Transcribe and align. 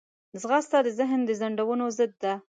ځغاسته 0.41 0.77
د 0.85 0.87
ذهن 0.99 1.19
د 1.25 1.29
خنډونو 1.39 1.85
ضد 1.97 2.11
ده 2.23 2.33